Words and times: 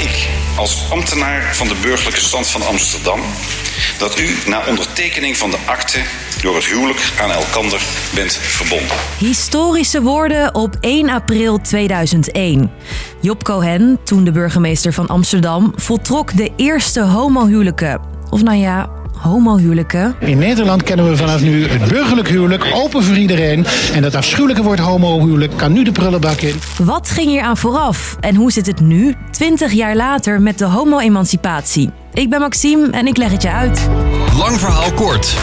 ik, 0.00 0.28
als 0.56 0.90
ambtenaar 0.90 1.54
van 1.54 1.68
de 1.68 1.74
burgerlijke 1.82 2.20
stand 2.20 2.46
van 2.46 2.66
Amsterdam, 2.66 3.20
dat 3.98 4.18
u 4.18 4.36
na 4.46 4.62
ondertekening 4.68 5.36
van 5.36 5.50
de 5.50 5.58
akte 5.66 6.00
door 6.42 6.54
het 6.54 6.64
huwelijk 6.64 7.12
aan 7.20 7.30
elkander 7.30 7.82
bent 8.14 8.32
verbonden. 8.32 8.96
Historische 9.18 10.02
woorden 10.02 10.54
op 10.54 10.76
1 10.80 11.10
april 11.10 11.58
2001. 11.58 12.70
Job 13.20 13.42
Cohen, 13.44 13.98
toen 14.04 14.24
de 14.24 14.32
burgemeester 14.32 14.92
van 14.92 15.06
Amsterdam, 15.06 15.72
voltrok 15.76 16.36
de 16.36 16.50
eerste 16.56 17.00
homohuwelijken. 17.00 18.00
Of 18.30 18.42
nou 18.42 18.58
ja, 18.58 18.90
homohuwelijken. 19.20 20.14
In 20.18 20.38
Nederland 20.38 20.82
kennen 20.82 21.08
we 21.08 21.16
vanaf 21.16 21.40
nu 21.40 21.66
het 21.66 21.88
burgerlijk 21.88 22.28
huwelijk, 22.28 22.66
open 22.74 23.02
voor 23.02 23.16
iedereen. 23.16 23.66
En 23.94 24.02
dat 24.02 24.14
afschuwelijke 24.14 24.62
woord 24.62 24.78
homohuwelijk 24.78 25.56
kan 25.56 25.72
nu 25.72 25.84
de 25.84 25.92
prullenbak 25.92 26.40
in. 26.40 26.54
Wat 26.84 27.10
ging 27.10 27.28
hier 27.28 27.42
aan 27.42 27.56
vooraf 27.56 28.16
en 28.20 28.34
hoe 28.34 28.52
zit 28.52 28.66
het 28.66 28.80
nu, 28.80 29.14
20 29.30 29.72
jaar 29.72 29.96
later, 29.96 30.42
met 30.42 30.58
de 30.58 30.64
homo-emancipatie? 30.64 31.90
Ik 32.12 32.30
ben 32.30 32.40
Maxime 32.40 32.90
en 32.90 33.06
ik 33.06 33.16
leg 33.16 33.32
het 33.32 33.42
je 33.42 33.50
uit. 33.50 33.88
Lang 34.38 34.58
verhaal 34.58 34.92
kort. 34.92 35.36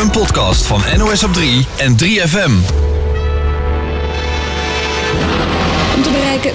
Een 0.00 0.10
podcast 0.10 0.66
van 0.66 0.80
NOS 0.96 1.24
op 1.24 1.32
3 1.32 1.66
en 1.76 1.96
3FM. 2.04 2.85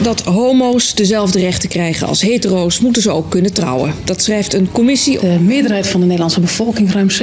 Dat 0.02 0.22
homo's 0.22 0.96
dezelfde 0.96 1.40
rechten 1.40 1.70
krijgen 1.70 2.08
als 2.08 2.22
hetero's, 2.22 2.80
moeten 2.80 3.02
ze 3.02 3.12
ook 3.12 3.30
kunnen 3.30 3.54
trouwen. 3.54 3.94
Dat 4.04 4.22
schrijft 4.22 4.54
een 4.54 4.72
commissie. 4.72 5.20
De 5.20 5.40
meerderheid 5.40 5.88
van 5.88 6.00
de 6.00 6.06
Nederlandse 6.06 6.40
bevolking, 6.40 6.92
ruim 6.94 7.10
70%, 7.10 7.14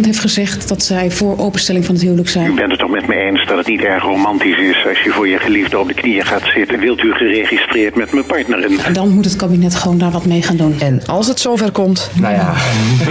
heeft 0.00 0.18
gezegd 0.18 0.68
dat 0.68 0.82
zij 0.82 1.10
voor 1.10 1.38
openstelling 1.38 1.84
van 1.84 1.94
het 1.94 2.04
huwelijk 2.04 2.28
U 2.28 2.30
zijn. 2.30 2.54
bent 2.54 2.70
het 2.70 2.80
toch 2.80 2.90
met 2.90 3.06
me 3.06 3.14
eens 3.14 3.46
dat 3.46 3.56
het 3.58 3.66
niet 3.66 3.80
erg 3.80 4.02
romantisch 4.02 4.58
is 4.58 4.86
als 4.88 5.00
je 5.02 5.10
voor 5.10 5.28
je 5.28 5.38
geliefde 5.38 5.78
op 5.78 5.88
de 5.88 5.94
knieën 5.94 6.24
gaat 6.24 6.50
zitten. 6.54 6.78
Wilt 6.78 7.02
u 7.02 7.12
geregistreerd 7.12 7.96
met 7.96 8.12
mijn 8.12 8.24
partner 8.24 8.64
in? 8.64 8.80
En 8.80 8.92
dan 8.92 9.08
moet 9.08 9.24
het 9.24 9.36
kabinet 9.36 9.74
gewoon 9.74 9.98
daar 9.98 10.10
wat 10.10 10.24
mee 10.24 10.42
gaan 10.42 10.56
doen. 10.56 10.80
En 10.80 11.06
als 11.06 11.26
het 11.26 11.40
zover 11.40 11.70
komt, 11.70 12.10
Nou 12.14 12.34
ja, 12.34 12.54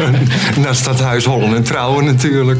naar 0.63 0.75
Stadhuis 0.75 1.25
Holland 1.25 1.53
en 1.53 1.63
trouwen 1.63 2.05
natuurlijk. 2.05 2.59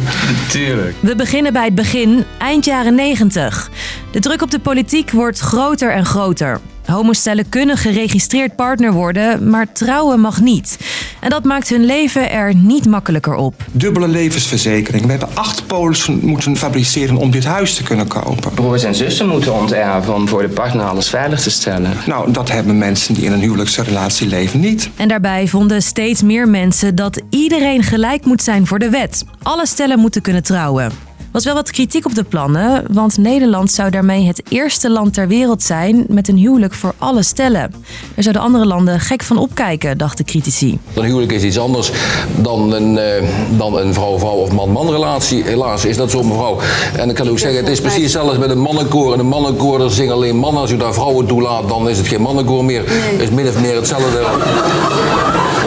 Tuurlijk. 0.50 0.96
We 1.00 1.16
beginnen 1.16 1.54
bij 1.54 1.66
het 1.66 1.76
begin, 1.76 2.24
eind 2.38 2.66
jaren 2.66 2.96
90. 2.96 3.70
De 4.12 4.20
druk 4.20 4.42
op 4.42 4.52
de 4.52 4.60
politiek 4.60 5.12
wordt 5.12 5.40
groter 5.40 5.92
en 5.92 6.06
groter. 6.06 6.60
Homostellen 6.86 7.50
kunnen 7.50 7.78
geregistreerd 7.78 8.56
partner 8.56 8.94
worden, 8.94 9.50
maar 9.50 9.72
trouwen 9.72 10.20
mag 10.20 10.42
niet. 10.42 10.80
En 11.20 11.30
dat 11.30 11.44
maakt 11.44 11.70
hun 11.70 11.86
leven 11.86 12.32
er 12.32 12.56
niet 12.56 12.86
makkelijker 12.86 13.36
op. 13.36 13.64
Dubbele 13.72 14.08
levensverzekering. 14.08 15.04
We 15.06 15.10
hebben 15.12 15.30
acht 15.34 15.68
polissen 15.68 16.20
moeten 16.22 16.58
fabriceren 16.58 17.18
om 17.18 17.32
dit 17.32 17.46
huis 17.46 17.76
te 17.76 17.84
kunnen 17.84 18.08
kopen. 18.08 18.54
Broers 18.54 18.84
en 18.84 18.96
zussen 18.96 19.28
moeten 19.28 19.54
onterven 19.54 20.14
om 20.14 20.28
voor 20.28 20.42
de 20.42 20.50
partner 20.50 20.86
alles 20.86 21.10
veilig 21.10 21.42
te 21.42 21.52
stellen. 21.52 21.98
Nou, 22.06 22.32
dat 22.32 22.52
hebben 22.52 22.78
mensen 22.78 23.14
die 23.14 23.24
in 23.24 23.32
een 23.32 23.40
huwelijksrelatie 23.40 24.28
leven 24.28 24.60
niet. 24.60 24.90
En 24.96 25.08
daarbij 25.08 25.48
vonden 25.48 25.82
steeds 25.82 26.22
meer 26.22 26.48
mensen 26.48 26.96
dat 26.96 27.22
iedereen 27.30 27.84
gelijk 27.84 28.26
moet 28.26 28.42
zijn 28.42 28.68
voor 28.68 28.80
de 28.80 28.90
wet. 28.90 29.26
Alle 29.44 29.68
stellen 29.68 30.00
moeten 30.00 30.22
kunnen 30.22 30.44
trouwen. 30.44 31.09
Was 31.32 31.44
wel 31.44 31.54
wat 31.54 31.72
kritiek 31.72 32.06
op 32.06 32.16
de 32.16 32.24
plannen, 32.24 32.84
want 32.92 33.18
Nederland 33.18 33.72
zou 33.72 33.90
daarmee 33.90 34.26
het 34.26 34.42
eerste 34.50 34.90
land 34.90 35.14
ter 35.14 35.28
wereld 35.28 35.64
zijn 35.64 36.06
met 36.08 36.28
een 36.28 36.38
huwelijk 36.38 36.74
voor 36.74 36.94
alle 36.98 37.24
stellen. 37.24 37.74
Er 38.16 38.24
zouden 38.24 38.42
andere 38.42 38.66
landen 38.66 39.00
gek 39.00 39.24
van 39.24 39.38
opkijken, 39.38 39.98
dachten 39.98 40.26
critici. 40.26 40.80
Een 40.94 41.04
huwelijk 41.04 41.32
is 41.32 41.44
iets 41.44 41.60
anders 41.60 41.92
dan 42.36 42.74
een, 42.74 42.98
eh, 42.98 43.24
dan 43.58 43.78
een 43.78 43.94
vrouw-vrouw 43.94 44.36
of 44.36 44.52
man-man 44.52 44.90
relatie. 44.90 45.44
Helaas 45.44 45.86
is 45.86 45.98
dat 45.98 46.12
zo, 46.12 46.24
mevrouw. 46.24 46.60
En 46.98 47.10
ik 47.10 47.16
kan 47.16 47.30
ook 47.30 47.40
zeggen, 47.40 47.60
het 47.60 47.70
is 47.70 47.82
precies 47.82 48.02
hetzelfde 48.02 48.40
met 48.40 48.50
een 48.50 48.62
mannenkoor. 48.62 49.14
En 49.14 49.20
een 49.20 49.28
mannenkoor, 49.28 49.80
daar 49.80 49.90
zingen 49.90 50.14
alleen 50.14 50.36
mannen. 50.36 50.62
Als 50.62 50.72
u 50.72 50.78
daar 50.78 50.94
vrouwen 50.94 51.26
toelaat, 51.28 51.68
dan 51.68 51.90
is 51.90 51.98
het 51.98 52.08
geen 52.08 52.22
mannenkoor 52.22 52.66
meer. 52.66 52.84
Het 52.86 53.22
is 53.22 53.30
min 53.30 53.48
of 53.48 53.62
meer 53.62 53.76
hetzelfde. 53.76 54.26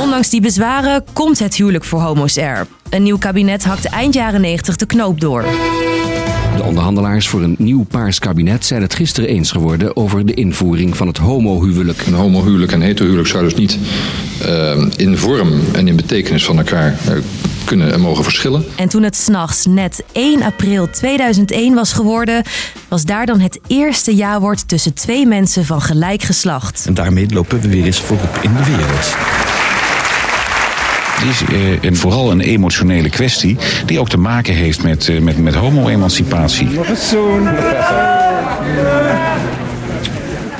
Ondanks 0.00 0.30
die 0.30 0.40
bezwaren 0.40 1.04
komt 1.12 1.38
het 1.38 1.54
huwelijk 1.54 1.84
voor 1.84 2.00
homo's 2.00 2.36
er. 2.36 2.66
Een 2.92 3.02
nieuw 3.02 3.18
kabinet 3.18 3.64
hakte 3.64 3.88
eind 3.88 4.14
jaren 4.14 4.40
90 4.40 4.76
de 4.76 4.86
knoop 4.86 5.20
door. 5.20 5.44
De 6.56 6.62
onderhandelaars 6.62 7.28
voor 7.28 7.42
een 7.42 7.54
nieuw 7.58 7.84
paars 7.84 8.18
kabinet 8.18 8.64
zijn 8.64 8.82
het 8.82 8.94
gisteren 8.94 9.28
eens 9.28 9.50
geworden 9.50 9.96
over 9.96 10.26
de 10.26 10.34
invoering 10.34 10.96
van 10.96 11.06
het 11.06 11.16
homohuwelijk. 11.16 12.06
Een 12.06 12.14
homohuwelijk 12.14 12.72
en 12.72 12.80
heterohuwelijk 12.80 13.28
zouden 13.28 13.50
dus 13.50 13.60
niet 13.60 13.78
eh, 14.42 14.84
in 14.96 15.16
vorm 15.16 15.60
en 15.72 15.88
in 15.88 15.96
betekenis 15.96 16.44
van 16.44 16.58
elkaar 16.58 16.96
eh, 17.06 17.14
kunnen 17.64 17.92
en 17.92 18.00
mogen 18.00 18.24
verschillen. 18.24 18.64
En 18.76 18.88
toen 18.88 19.02
het 19.02 19.16
s'nachts 19.16 19.66
net 19.66 20.04
1 20.12 20.42
april 20.42 20.90
2001 20.90 21.74
was 21.74 21.92
geworden, 21.92 22.44
was 22.88 23.04
daar 23.04 23.26
dan 23.26 23.40
het 23.40 23.60
eerste 23.66 24.14
jawoord 24.14 24.68
tussen 24.68 24.94
twee 24.94 25.26
mensen 25.26 25.64
van 25.64 25.82
gelijk 25.82 26.22
geslacht. 26.22 26.84
En 26.86 26.94
daarmee 26.94 27.26
lopen 27.30 27.60
we 27.60 27.68
weer 27.68 27.84
eens 27.84 28.00
voorop 28.00 28.38
in 28.42 28.54
de 28.54 28.64
wereld. 28.64 29.16
Het 31.22 31.30
is 31.30 31.54
eh, 31.54 31.82
een, 31.82 31.96
vooral 31.96 32.30
een 32.30 32.40
emotionele 32.40 33.10
kwestie 33.10 33.56
die 33.86 34.00
ook 34.00 34.08
te 34.08 34.16
maken 34.16 34.54
heeft 34.54 34.82
met, 34.82 35.08
eh, 35.08 35.20
met, 35.20 35.38
met 35.38 35.54
homo-emancipatie. 35.54 36.68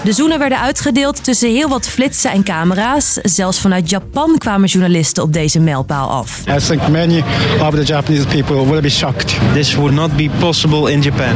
De 0.04 0.12
zoenen 0.12 0.38
werden 0.38 0.60
uitgedeeld 0.60 1.24
tussen 1.24 1.50
heel 1.50 1.68
wat 1.68 1.88
flitsen 1.88 2.30
en 2.30 2.42
camera's. 2.42 3.18
Zelfs 3.22 3.60
vanuit 3.60 3.90
Japan 3.90 4.38
kwamen 4.38 4.68
journalisten 4.68 5.22
op 5.22 5.32
deze 5.32 5.60
mijlpaal 5.60 6.10
af. 6.10 6.40
I 6.48 6.66
think 6.66 6.88
many 6.88 7.24
of 7.60 7.74
the 7.74 7.84
Japanese 7.84 8.26
people 8.26 8.70
will 8.70 8.80
be 8.80 8.90
shocked. 8.90 9.34
This 9.52 9.74
would 9.74 9.94
not 9.94 10.16
be 10.16 10.30
possible 10.38 10.92
in 10.92 11.00
Japan. 11.00 11.34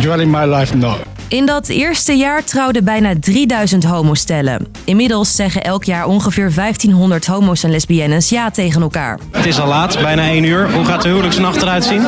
During 0.00 0.30
my 0.30 0.44
life, 0.54 0.76
no. 0.76 0.96
In 1.28 1.46
dat 1.46 1.68
eerste 1.68 2.12
jaar 2.12 2.44
trouwden 2.44 2.84
bijna 2.84 3.12
3000 3.20 3.84
homostellen. 3.84 4.66
Inmiddels 4.84 5.34
zeggen 5.34 5.62
elk 5.62 5.84
jaar 5.84 6.06
ongeveer 6.06 6.54
1500 6.54 7.26
homo's 7.26 7.62
en 7.62 7.70
lesbiennes 7.70 8.28
ja 8.28 8.50
tegen 8.50 8.82
elkaar. 8.82 9.18
Het 9.30 9.46
is 9.46 9.60
al 9.60 9.68
laat, 9.68 9.98
bijna 10.00 10.22
1 10.28 10.44
uur. 10.44 10.72
Hoe 10.72 10.84
gaat 10.84 11.02
de 11.02 11.08
huwelijksnacht 11.08 11.62
eruit 11.62 11.84
zien? 11.84 12.00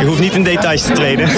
Je 0.00 0.04
hoeft 0.06 0.20
niet 0.20 0.32
in 0.32 0.44
details 0.44 0.82
te 0.82 0.92
treden. 0.92 1.28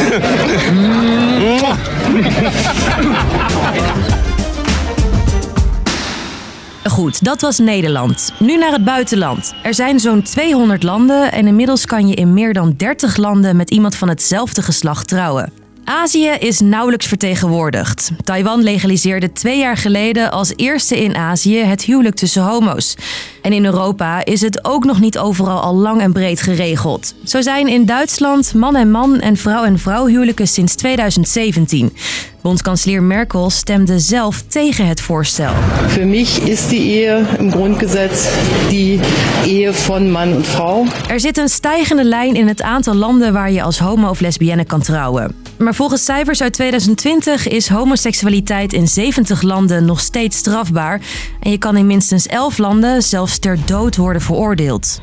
Goed, 6.84 7.24
dat 7.24 7.40
was 7.40 7.58
Nederland. 7.58 8.32
Nu 8.38 8.56
naar 8.56 8.72
het 8.72 8.84
buitenland. 8.84 9.54
Er 9.62 9.74
zijn 9.74 10.00
zo'n 10.00 10.22
200 10.22 10.82
landen 10.82 11.32
en 11.32 11.46
inmiddels 11.46 11.86
kan 11.86 12.08
je 12.08 12.14
in 12.14 12.34
meer 12.34 12.52
dan 12.52 12.74
30 12.76 13.16
landen 13.16 13.56
met 13.56 13.70
iemand 13.70 13.96
van 13.96 14.08
hetzelfde 14.08 14.62
geslacht 14.62 15.08
trouwen. 15.08 15.63
Azië 15.84 16.30
is 16.38 16.60
nauwelijks 16.60 17.06
vertegenwoordigd. 17.06 18.10
Taiwan 18.22 18.62
legaliseerde 18.62 19.32
twee 19.32 19.58
jaar 19.58 19.76
geleden 19.76 20.30
als 20.30 20.52
eerste 20.56 21.02
in 21.02 21.16
Azië 21.16 21.58
het 21.58 21.82
huwelijk 21.82 22.16
tussen 22.16 22.42
homo's. 22.42 22.94
En 23.42 23.52
in 23.52 23.64
Europa 23.64 24.24
is 24.24 24.40
het 24.40 24.64
ook 24.64 24.84
nog 24.84 25.00
niet 25.00 25.18
overal 25.18 25.60
al 25.60 25.74
lang 25.74 26.00
en 26.00 26.12
breed 26.12 26.42
geregeld. 26.42 27.14
Zo 27.24 27.40
zijn 27.40 27.68
in 27.68 27.86
Duitsland 27.86 28.54
man 28.54 28.76
en 28.76 28.90
man 28.90 29.20
en 29.20 29.36
vrouw 29.36 29.64
en 29.64 29.78
vrouw 29.78 30.06
huwelijken 30.06 30.48
sinds 30.48 30.74
2017. 30.74 31.92
Bondskanselier 32.40 33.02
Merkel 33.02 33.50
stemde 33.50 33.98
zelf 33.98 34.42
tegen 34.42 34.86
het 34.86 35.00
voorstel. 35.00 35.52
Für 35.88 36.04
mich 36.04 36.38
ist 36.38 36.68
die 36.68 36.80
Ehe 36.80 37.26
im 37.38 37.50
Grundgesetz 37.50 38.28
die 38.68 39.00
Ehe 39.44 39.72
von 39.72 40.10
Mann 40.10 40.34
und 40.34 40.46
Frau. 40.46 40.86
Er 41.08 41.20
zit 41.20 41.38
een 41.38 41.48
stijgende 41.48 42.04
lijn 42.04 42.34
in 42.34 42.48
het 42.48 42.62
aantal 42.62 42.94
landen 42.94 43.32
waar 43.32 43.50
je 43.50 43.62
als 43.62 43.78
homo 43.78 44.08
of 44.08 44.20
lesbienne 44.20 44.64
kan 44.64 44.80
trouwen. 44.80 45.43
Maar 45.64 45.74
volgens 45.74 46.04
cijfers 46.04 46.42
uit 46.42 46.52
2020 46.52 47.48
is 47.48 47.68
homoseksualiteit 47.68 48.72
in 48.72 48.88
70 48.88 49.42
landen 49.42 49.84
nog 49.84 50.00
steeds 50.00 50.36
strafbaar. 50.36 51.00
En 51.40 51.50
je 51.50 51.58
kan 51.58 51.76
in 51.76 51.86
minstens 51.86 52.26
11 52.26 52.58
landen 52.58 53.02
zelfs 53.02 53.38
ter 53.38 53.58
dood 53.66 53.96
worden 53.96 54.22
veroordeeld. 54.22 55.00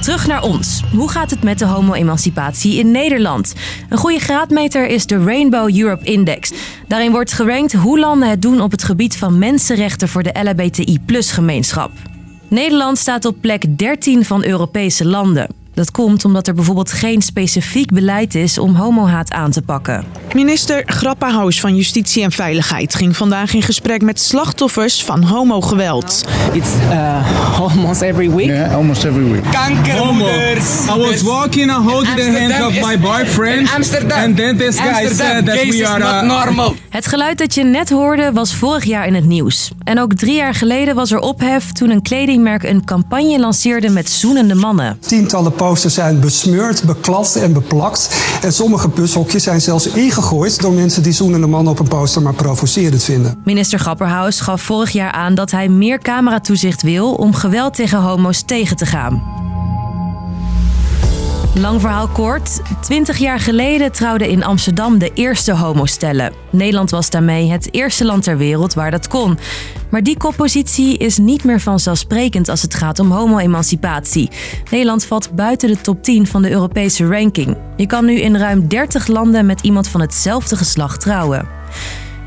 Terug 0.00 0.26
naar 0.26 0.42
ons. 0.42 0.82
Hoe 0.92 1.08
gaat 1.08 1.30
het 1.30 1.42
met 1.42 1.58
de 1.58 1.64
homo-emancipatie 1.64 2.78
in 2.78 2.90
Nederland? 2.90 3.54
Een 3.88 3.98
goede 3.98 4.20
graadmeter 4.20 4.86
is 4.86 5.06
de 5.06 5.24
Rainbow 5.24 5.76
Europe 5.76 6.04
Index. 6.04 6.52
Daarin 6.86 7.12
wordt 7.12 7.32
gerankt 7.32 7.72
hoe 7.72 7.98
landen 7.98 8.28
het 8.28 8.42
doen 8.42 8.60
op 8.60 8.70
het 8.70 8.84
gebied 8.84 9.16
van 9.16 9.38
mensenrechten 9.38 10.08
voor 10.08 10.22
de 10.22 10.40
LHBTI-gemeenschap. 10.42 11.90
Nederland 12.48 12.98
staat 12.98 13.24
op 13.24 13.36
plek 13.40 13.78
13 13.78 14.24
van 14.24 14.44
Europese 14.44 15.06
landen. 15.06 15.57
Dat 15.78 15.90
komt 15.90 16.24
omdat 16.24 16.46
er 16.46 16.54
bijvoorbeeld 16.54 16.92
geen 16.92 17.22
specifiek 17.22 17.90
beleid 17.90 18.34
is 18.34 18.58
om 18.58 18.74
homohaat 18.74 19.32
aan 19.32 19.50
te 19.50 19.62
pakken. 19.62 20.04
Minister 20.38 20.82
Grapperhaus 20.86 21.60
van 21.60 21.76
Justitie 21.76 22.22
en 22.22 22.32
Veiligheid 22.32 22.94
ging 22.94 23.16
vandaag 23.16 23.54
in 23.54 23.62
gesprek 23.62 24.02
met 24.02 24.20
slachtoffers 24.20 25.04
van 25.04 25.22
homogeweld. 25.22 26.24
It's 26.52 26.68
uh, 26.90 27.60
almost 27.68 28.00
every 28.00 28.30
week. 28.30 28.46
Yeah, 28.46 28.74
almost 28.74 29.04
every 29.04 29.30
week. 29.32 29.42
Kankermoeders. 29.50 30.86
I 30.96 30.98
was 30.98 31.22
walking 31.22 31.70
and 31.70 31.90
holding 31.90 32.16
the 32.16 32.38
hands 32.38 32.66
of 32.66 32.88
my 32.88 32.98
boyfriend. 32.98 33.70
And 34.12 34.36
then 34.36 34.56
this 34.56 34.78
guy 34.80 35.06
said 35.08 35.46
that 35.46 35.66
we 35.66 35.86
are 35.88 36.00
uh, 36.00 36.22
normal. 36.22 36.74
Het 36.88 37.06
geluid 37.06 37.38
dat 37.38 37.54
je 37.54 37.64
net 37.64 37.90
hoorde 37.90 38.32
was 38.32 38.54
vorig 38.54 38.84
jaar 38.84 39.06
in 39.06 39.14
het 39.14 39.24
nieuws. 39.24 39.70
En 39.84 40.00
ook 40.00 40.14
drie 40.14 40.34
jaar 40.34 40.54
geleden 40.54 40.94
was 40.94 41.10
er 41.10 41.18
ophef 41.18 41.72
toen 41.72 41.90
een 41.90 42.02
kledingmerk 42.02 42.62
een 42.62 42.84
campagne 42.84 43.38
lanceerde 43.38 43.88
met 43.88 44.10
zoenende 44.10 44.54
mannen. 44.54 44.98
Tientallen 45.00 45.52
posters 45.52 45.94
zijn 45.94 46.20
besmeurd, 46.20 46.82
beklad 46.82 47.36
en 47.36 47.52
beplakt. 47.52 48.16
En 48.42 48.52
sommige 48.52 48.88
bushokjes 48.88 49.42
zijn 49.42 49.60
zelfs 49.60 49.86
ingegooid 49.86 50.26
door 50.28 50.72
mensen 50.72 51.02
die 51.02 51.12
zoenende 51.12 51.46
mannen 51.46 51.72
op 51.72 51.78
een 51.78 51.88
poster 51.88 52.22
maar 52.22 52.34
provocerend 52.34 53.04
vinden. 53.04 53.40
Minister 53.44 53.78
Grapperhaus 53.78 54.40
gaf 54.40 54.62
vorig 54.62 54.90
jaar 54.90 55.12
aan 55.12 55.34
dat 55.34 55.50
hij 55.50 55.68
meer 55.68 55.98
cameratoezicht 55.98 56.82
wil 56.82 57.14
om 57.14 57.34
geweld 57.34 57.74
tegen 57.74 57.98
homo's 57.98 58.42
tegen 58.42 58.76
te 58.76 58.86
gaan. 58.86 59.22
Lang 61.54 61.80
verhaal 61.80 62.08
kort. 62.08 62.60
Twintig 62.80 63.18
jaar 63.18 63.40
geleden 63.40 63.92
trouwden 63.92 64.28
in 64.28 64.44
Amsterdam 64.44 64.98
de 64.98 65.10
eerste 65.14 65.54
homostellen. 65.54 66.32
Nederland 66.50 66.90
was 66.90 67.10
daarmee 67.10 67.50
het 67.50 67.74
eerste 67.74 68.04
land 68.04 68.22
ter 68.22 68.36
wereld 68.36 68.74
waar 68.74 68.90
dat 68.90 69.08
kon. 69.08 69.38
Maar 69.90 70.02
die 70.02 70.16
koppositie 70.16 70.98
is 70.98 71.18
niet 71.18 71.44
meer 71.44 71.60
vanzelfsprekend 71.60 72.48
als 72.48 72.62
het 72.62 72.74
gaat 72.74 72.98
om 72.98 73.10
homo-emancipatie. 73.10 74.30
Nederland 74.70 75.04
valt 75.04 75.34
buiten 75.34 75.68
de 75.68 75.80
top 75.80 76.02
10 76.02 76.26
van 76.26 76.42
de 76.42 76.50
Europese 76.50 77.06
ranking. 77.06 77.56
Je 77.76 77.86
kan 77.86 78.04
nu 78.04 78.20
in 78.20 78.36
ruim 78.36 78.68
30 78.68 79.06
landen 79.06 79.46
met 79.46 79.60
iemand 79.60 79.88
van 79.88 80.00
hetzelfde 80.00 80.56
geslacht 80.56 81.00
trouwen. 81.00 81.48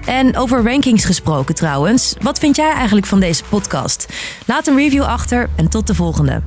En 0.05 0.37
over 0.37 0.63
rankings 0.63 1.05
gesproken 1.05 1.55
trouwens, 1.55 2.15
wat 2.21 2.39
vind 2.39 2.55
jij 2.55 2.71
eigenlijk 2.71 3.05
van 3.05 3.19
deze 3.19 3.43
podcast? 3.43 4.07
Laat 4.45 4.67
een 4.67 4.75
review 4.75 5.03
achter 5.03 5.49
en 5.55 5.69
tot 5.69 5.87
de 5.87 5.95
volgende. 5.95 6.41